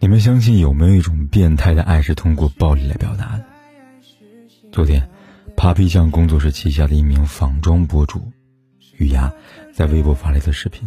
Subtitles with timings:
[0.00, 3.44] 你们相信有没有一种变态的爱是通过暴力来表达的？
[4.70, 5.08] 昨天
[5.56, 8.30] ，Papi 酱工作室旗下的一名仿妆博主
[8.98, 9.32] 雨芽
[9.72, 10.86] 在微博发了一则视频，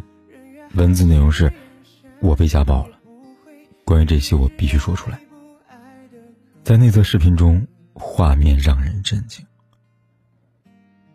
[0.75, 1.51] 文字内容是
[2.21, 2.99] ：“我被家暴了，
[3.83, 5.19] 关于这些我必须说出来。”
[6.63, 9.43] 在那则视频中，画面让人震惊。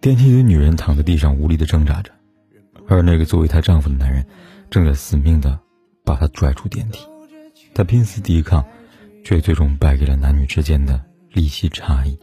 [0.01, 2.10] 电梯里的，女人躺在地上无力的挣扎着，
[2.88, 4.27] 而那个作为她丈夫的男人，
[4.71, 5.60] 正在死命的
[6.05, 7.07] 把她拽出电梯。
[7.75, 8.65] 她拼死抵抗，
[9.25, 12.19] 却最终败给了男女之间的利息差异。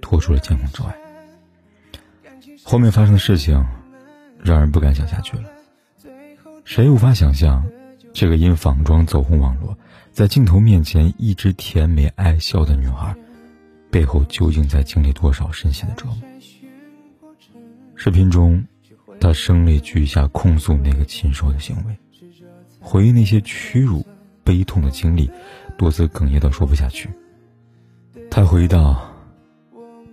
[0.00, 0.96] 拖出了监控之外。
[2.64, 3.66] 后面发生的事情，
[4.42, 5.44] 让人不敢想下去了。
[6.64, 7.66] 谁无法想象，
[8.12, 9.76] 这个因仿妆走红网络，
[10.12, 13.14] 在镜头面前一直甜美爱笑的女孩，
[13.90, 16.16] 背后究竟在经历多少深陷的折磨？
[17.96, 18.64] 视频中，
[19.20, 21.98] 她声泪俱下控诉那个禽兽的行为，
[22.88, 24.02] 回忆那些屈辱、
[24.42, 25.30] 悲痛的经历，
[25.76, 27.10] 多次哽咽到说不下去。
[28.30, 29.04] 她回忆道。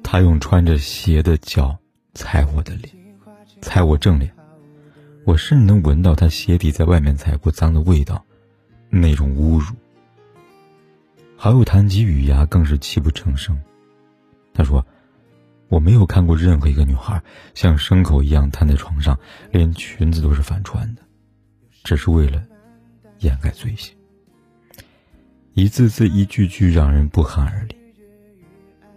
[0.08, 1.76] 他用穿着鞋的脚
[2.14, 2.94] 踩我的脸，
[3.59, 4.31] 踩我正脸，
[5.23, 8.23] 我甚至能闻到他鞋底在外面踩过脏的味道，
[8.88, 9.66] 那种侮辱。
[11.36, 13.59] 好友谈及雨芽更是泣不成声。
[14.53, 14.86] 他说
[15.70, 17.20] ：“我没有看过任何一个女孩
[17.56, 19.18] 像牲口一样瘫在床上，
[19.52, 21.02] 连裙子都是反穿的，
[21.84, 22.44] 只是为了
[23.20, 23.96] 掩盖罪行。”
[25.53, 27.76] 一字字，一句句，让人不寒而栗。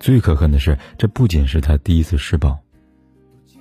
[0.01, 2.59] 最可恨的是，这不仅是他第一次施暴，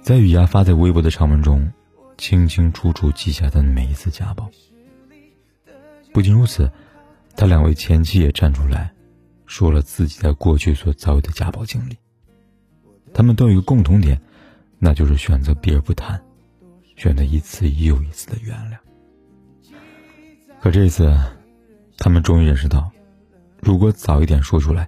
[0.01, 1.71] 在雨芽发在微博的长文中，
[2.17, 4.49] 清清楚楚记下他的每一次家暴。
[6.13, 6.71] 不仅如此，
[7.35, 8.91] 他两位前妻也站出来，
[9.45, 11.95] 说了自己在过去所遭遇的家暴经历。
[13.13, 14.19] 他们都有个共同点，
[14.79, 16.19] 那就是选择避而不谈，
[16.95, 18.77] 选择一次又一次的原谅。
[20.61, 21.13] 可这次，
[21.97, 22.91] 他们终于认识到，
[23.61, 24.87] 如果早一点说出来。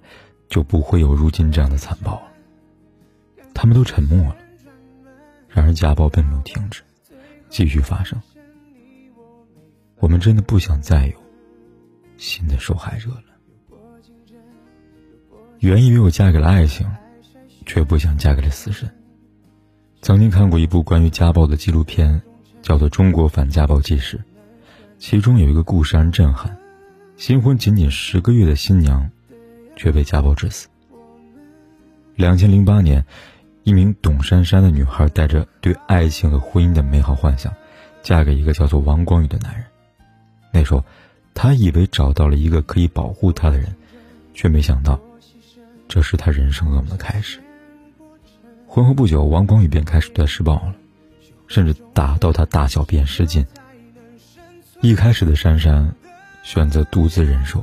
[0.50, 2.24] 就不会有如今这样的残暴了。
[3.54, 4.38] 他们都沉默了，
[5.48, 6.82] 然而家暴并没有停止，
[7.50, 8.20] 继续发生。
[10.00, 11.14] 我们真的不想再有
[12.18, 13.24] 新的受害者了。
[15.60, 16.90] 原以为我嫁给了爱情，
[17.68, 18.90] 却不想嫁给了死神。
[20.02, 22.20] 曾经看过一部关于家暴的纪录片，
[22.64, 24.18] 叫做《中国反家暴纪实》，
[25.00, 26.56] 其中有一个故事让人震撼：
[27.18, 29.10] 新婚仅仅十个月的新娘。
[29.80, 30.68] 却被家暴致死。
[32.18, 33.06] 两千零八年，
[33.64, 37.54] 一名董珊珊的女孩带着对爱情和婚姻的美好幻想，
[38.04, 39.64] 嫁给一个叫做王光宇的男人。
[40.52, 40.84] 那时候，
[41.34, 43.74] 她以为找到了一个可以保护她的人，
[44.34, 45.00] 却没想到，
[45.88, 47.40] 这是她人生噩梦的开始。
[48.68, 50.76] 婚后不久，王光宇便开始对她施暴了，
[51.48, 53.46] 甚至打到她大小便失禁。
[54.82, 55.94] 一开始的珊珊，
[56.42, 57.62] 选择独自忍受。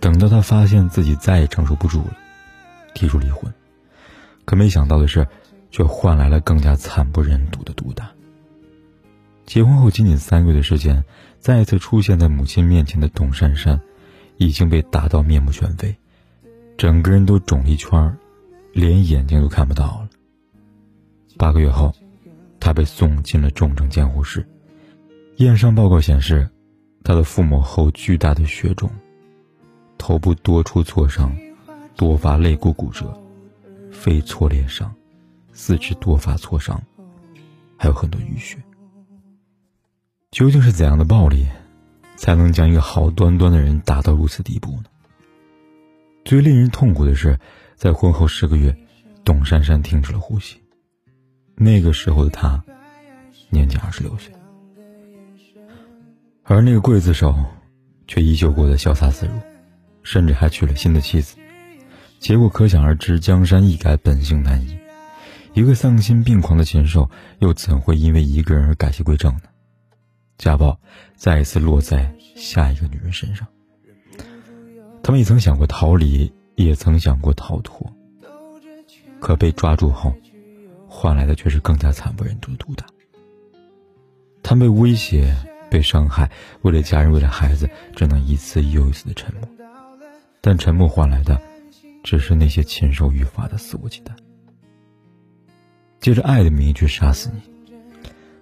[0.00, 2.16] 等到她发现自己再也承受不住了，
[2.94, 3.50] 提出离婚，
[4.44, 5.26] 可没想到的是，
[5.70, 8.10] 却换来了更加惨不忍睹的毒打。
[9.46, 11.02] 结婚后仅仅三个月的时间，
[11.40, 13.80] 再次出现在母亲面前的董珊珊，
[14.36, 15.96] 已经被打到面目全非，
[16.76, 18.14] 整个人都肿一圈儿
[18.74, 20.08] 连眼睛都看不到了。
[21.38, 21.94] 八个月后，
[22.60, 24.46] 她被送进了重症监护室，
[25.38, 26.48] 验伤报告显示，
[27.04, 28.90] 他的腹膜后巨大的血肿。
[29.96, 31.32] 头部多处挫伤，
[31.94, 33.16] 多发肋骨骨折，
[33.92, 34.92] 肺挫裂伤，
[35.52, 36.82] 四肢多发挫伤，
[37.76, 38.58] 还有很多淤血。
[40.32, 41.46] 究竟是怎样的暴力，
[42.16, 44.86] 才能将一个好端端的人打到如此地步呢？
[46.24, 47.38] 最令人痛苦的是，
[47.76, 48.76] 在婚后十个月，
[49.24, 50.60] 董珊珊停止了呼吸。
[51.54, 52.60] 那个时候的她，
[53.50, 54.32] 年仅二十六岁，
[56.50, 57.34] 而那个刽子手，
[58.06, 59.32] 却依旧过得潇洒自如。
[60.02, 61.36] 甚至还娶了新的妻子，
[62.18, 64.78] 结果可想而知，江山易改，本性难移。
[65.52, 67.10] 一个丧心病狂的禽兽，
[67.40, 69.42] 又怎会因为一个人而改邪归正呢？
[70.38, 70.80] 家暴
[71.14, 73.46] 再一次落在下一个女人身上。
[75.02, 77.92] 他们也曾想过逃离，也曾想过逃脱，
[79.20, 80.14] 可被抓住后，
[80.88, 82.86] 换来的却是更加惨不忍睹的毒打。
[84.42, 85.36] 他们被威胁、
[85.70, 86.30] 被伤害，
[86.62, 89.48] 为了家人，为了孩子，只能一次又一次的沉默。
[90.40, 91.40] 但沉默换来的，
[92.02, 94.10] 只是那些禽兽愈发的肆无忌惮。
[96.00, 97.72] 借着爱的名义去杀死你，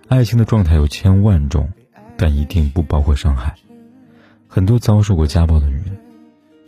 [0.09, 1.73] 爱情的状态有千万种，
[2.17, 3.55] 但一定不包括伤害。
[4.47, 5.99] 很多遭受过家暴的女人，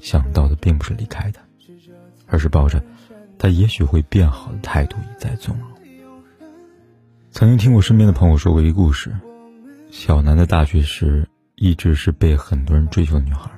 [0.01, 1.43] 想到的并不是离开他，
[2.27, 2.83] 而是抱着
[3.39, 5.69] 他也许会变好的态度一再纵容。
[7.31, 9.15] 曾经听过身边的朋友说过一个故事：
[9.91, 11.27] 小南的大学时
[11.57, 13.51] 一直是被很多人追求的女孩，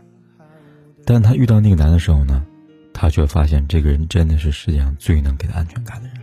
[1.04, 2.46] 但她遇到那个男的时候呢，
[2.92, 6.16] 她却发现这个人真的是世界上最能给她安全感的人。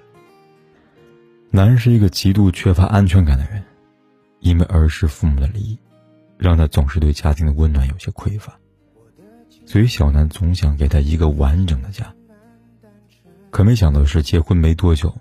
[1.50, 3.63] 男人是一个极度缺乏安全感的人，
[4.39, 5.80] 因为儿时父母的离异，
[6.38, 8.57] 让他总是对家庭的温暖有些匮乏，
[9.65, 12.13] 所以小南总想给他一个完整的家。
[13.50, 15.13] 可没想到的是，结婚没多久，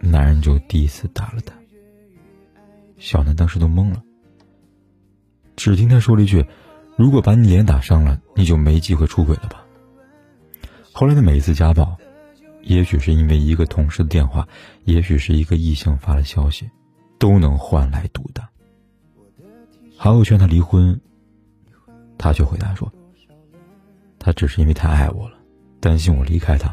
[0.00, 1.54] 男人就第一次打了他。
[3.02, 4.00] 小南当时都懵了，
[5.56, 6.46] 只听他说了一句
[6.96, 9.66] ：“如果把你脸打伤了，你就没机会出轨了吧。”
[10.94, 11.98] 后来的每一次家暴。
[12.62, 14.46] 也许是因为一个同事的电话，
[14.84, 16.70] 也许是一个异性发的消息，
[17.18, 18.48] 都能换来毒打。
[19.96, 20.98] 好友劝他离婚，
[22.16, 22.88] 他却回答说
[24.16, 25.36] ：“他只是因为太爱我了，
[25.80, 26.72] 担心我离开他。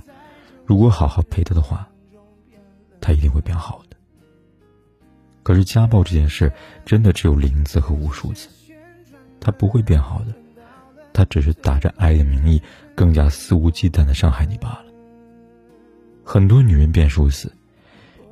[0.63, 1.89] 如果好好陪他的话，
[3.01, 3.88] 他一定会变好的。”
[5.49, 6.53] 可是家暴这件事
[6.85, 8.47] 真的只有零次和无数次，
[9.39, 10.27] 他不会变好的，
[11.11, 12.61] 他只是打着爱的名义，
[12.93, 14.85] 更加肆无忌惮的伤害你罢了。
[16.23, 17.51] 很多女人变数次，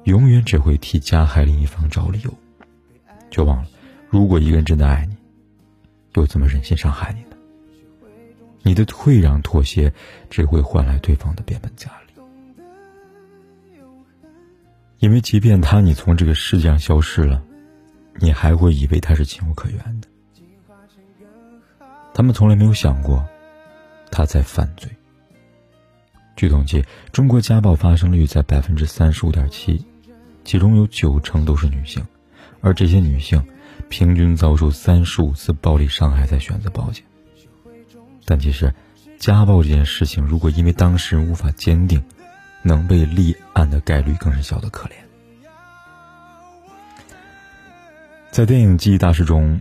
[0.04, 2.32] 永远只会替加害另一方找理由，
[3.32, 3.68] 却忘了，
[4.12, 5.18] 如果一个人真的爱你，
[6.14, 7.36] 又怎么忍心伤害你呢？
[8.62, 9.92] 你的退让妥协，
[10.30, 12.07] 只会换来对方的变本加厉。
[15.00, 17.42] 因为即便他你从这个世界上消失了，
[18.20, 20.08] 你还会以为他是情有可原的。
[22.14, 23.24] 他们从来没有想过，
[24.10, 24.90] 他在犯罪。
[26.36, 29.86] 据统计，中国家暴发生率在百分之三十五点七，
[30.44, 32.04] 其中有九成都是女性，
[32.62, 33.44] 而这些女性
[33.90, 37.04] 平均遭受三十五次暴力伤害才选择报警。
[38.26, 38.74] 但其实，
[39.20, 42.04] 家暴这件事情，如果因为当事人无法坚定，
[42.62, 44.94] 能被立案的概率更是小得可怜。
[48.30, 49.60] 在电影《记忆大师》中，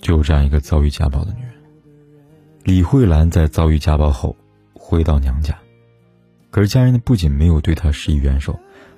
[0.00, 1.52] 就有这样一个遭遇家暴的女人，
[2.62, 4.36] 李慧兰在遭遇家暴后，
[4.74, 5.58] 回到娘家。
[6.50, 8.56] 可是家人，不仅没有对她施以援手，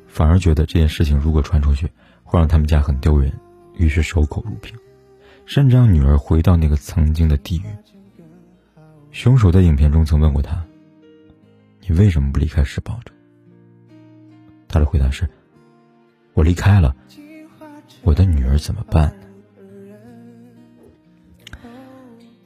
[0.09, 1.89] 反而觉得这件事情如果传出去，
[2.23, 3.33] 会让他们家很丢人，
[3.77, 4.77] 于是守口如瓶，
[5.47, 7.65] 甚至让女儿回到那个曾经的地狱。
[9.13, 10.63] 凶手在影片中曾问过她
[11.81, 13.13] ：“你为什么不离开施暴者？”
[14.69, 15.29] 他的回答是
[16.35, 16.95] ：“我离开了，
[18.03, 19.15] 我的女儿怎么办？”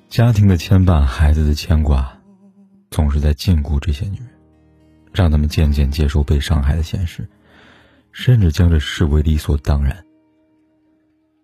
[0.08, 2.18] 家庭的牵绊，孩子的牵挂，
[2.90, 4.28] 总是在禁锢这些女人。
[5.10, 7.26] 让他们渐渐接受被伤害的现实，
[8.12, 10.04] 甚至将这视为理所当然。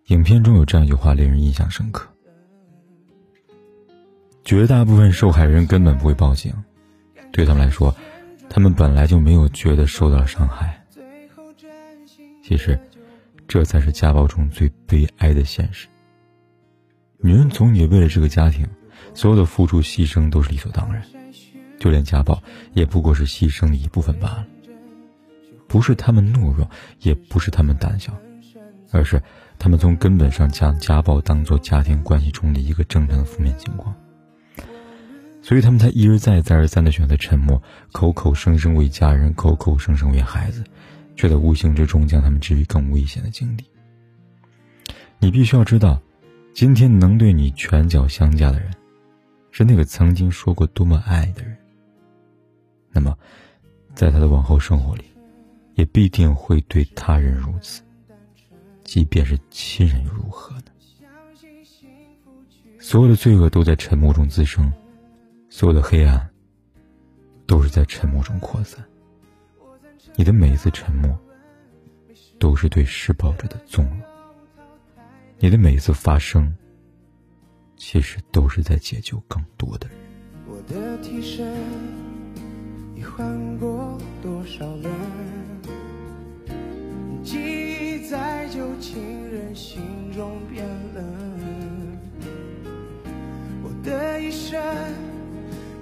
[0.08, 2.06] 影片中有这样一句话令人印象深刻：
[4.44, 6.54] 绝大部分受害人根本不会报警，
[7.32, 7.92] 对他们来说，
[8.54, 10.80] 他们本来就没有觉得受到伤害。
[12.40, 12.78] 其实，
[13.48, 15.88] 这才是家暴中最悲哀的现实。
[17.18, 18.64] 女人总以为为了这个家庭，
[19.12, 21.02] 所有的付出牺牲都是理所当然。
[21.80, 22.40] 就连家暴
[22.74, 24.46] 也不过是牺牲的一部分罢了，
[25.66, 28.16] 不是他们懦弱，也不是他们胆小，
[28.92, 29.20] 而是
[29.58, 33.92] 他们从根本上将家暴当做家庭关系中的一个正常的负面情况，
[35.44, 40.64] 所以他们才一而再、再而三的选择沉默，口口声声为家人，口口声声为孩子，
[41.16, 43.66] 却在无形之中将他们置于更危险的境地。
[45.18, 46.00] 你必须要知道，
[46.54, 48.72] 今天能对你拳脚相加的人，
[49.50, 51.54] 是那个曾经说过多么爱的人。
[52.90, 53.14] 那么，
[53.94, 55.04] 在他的往后生活里，
[55.74, 57.82] 也必定会对他人如此。
[58.82, 60.64] 即便是亲人又如何呢？
[62.80, 64.72] 所有的罪恶都在沉默中滋生，
[65.56, 66.28] 所有的黑暗
[67.46, 68.84] 都是在沉默中扩散。
[70.16, 71.16] 你的每一次沉默，
[72.40, 74.00] 都是对施暴者的纵容；
[75.38, 76.52] 你的每一次发声，
[77.76, 79.96] 其实都是在解救更多的人。
[83.16, 84.90] 换过多少人？
[87.22, 89.80] 记忆在旧情人心
[90.12, 91.04] 中变冷。
[93.62, 94.60] 我的一生，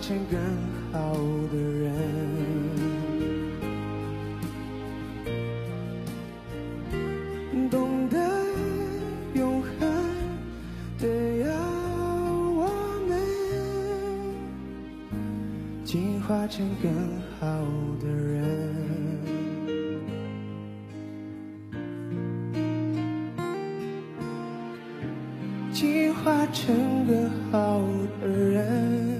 [0.00, 0.40] 进化成更
[0.92, 1.12] 好
[1.52, 1.92] 的人。
[7.70, 8.18] 懂得
[9.34, 9.70] 永恒
[10.98, 11.06] 的
[11.44, 11.52] 要
[12.56, 12.66] 我
[13.08, 13.12] 们
[15.84, 16.90] 进化成更
[17.38, 17.46] 好
[18.00, 18.90] 的人。
[25.72, 27.80] 进化成更好
[28.20, 29.19] 的人。